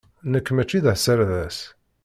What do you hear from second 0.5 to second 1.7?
mačči d aserdas.